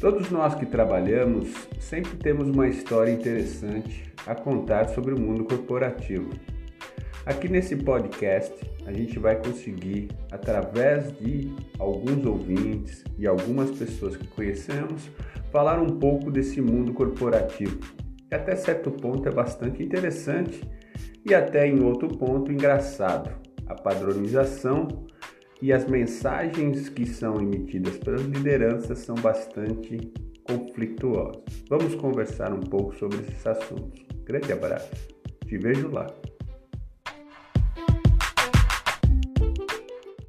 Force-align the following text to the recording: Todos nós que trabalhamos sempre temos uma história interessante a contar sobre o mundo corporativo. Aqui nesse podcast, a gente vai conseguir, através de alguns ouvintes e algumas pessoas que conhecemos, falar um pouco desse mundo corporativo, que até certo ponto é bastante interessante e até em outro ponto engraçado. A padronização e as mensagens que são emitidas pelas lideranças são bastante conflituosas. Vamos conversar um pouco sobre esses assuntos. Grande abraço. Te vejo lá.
Todos 0.00 0.30
nós 0.30 0.54
que 0.54 0.66
trabalhamos 0.66 1.52
sempre 1.78 2.16
temos 2.16 2.48
uma 2.48 2.68
história 2.68 3.10
interessante 3.12 4.12
a 4.26 4.34
contar 4.34 4.88
sobre 4.88 5.14
o 5.14 5.20
mundo 5.20 5.44
corporativo. 5.44 6.30
Aqui 7.24 7.48
nesse 7.48 7.74
podcast, 7.76 8.52
a 8.86 8.92
gente 8.92 9.18
vai 9.18 9.36
conseguir, 9.36 10.10
através 10.30 11.10
de 11.18 11.50
alguns 11.78 12.26
ouvintes 12.26 13.02
e 13.18 13.26
algumas 13.26 13.70
pessoas 13.70 14.14
que 14.14 14.26
conhecemos, 14.26 15.08
falar 15.50 15.80
um 15.80 15.98
pouco 15.98 16.30
desse 16.30 16.60
mundo 16.60 16.92
corporativo, 16.92 17.78
que 18.28 18.34
até 18.34 18.54
certo 18.56 18.90
ponto 18.90 19.26
é 19.26 19.32
bastante 19.32 19.82
interessante 19.82 20.60
e 21.24 21.34
até 21.34 21.66
em 21.66 21.82
outro 21.82 22.08
ponto 22.08 22.52
engraçado. 22.52 23.30
A 23.66 23.74
padronização 23.74 25.06
e 25.62 25.72
as 25.72 25.86
mensagens 25.86 26.88
que 26.88 27.06
são 27.06 27.40
emitidas 27.40 27.96
pelas 27.98 28.22
lideranças 28.22 28.98
são 28.98 29.14
bastante 29.16 30.12
conflituosas. 30.44 31.42
Vamos 31.68 31.94
conversar 31.94 32.52
um 32.52 32.60
pouco 32.60 32.94
sobre 32.96 33.18
esses 33.18 33.46
assuntos. 33.46 34.04
Grande 34.24 34.52
abraço. 34.52 34.90
Te 35.46 35.58
vejo 35.58 35.88
lá. 35.90 36.06